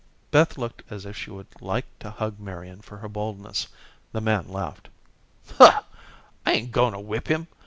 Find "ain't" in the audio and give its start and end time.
6.47-6.71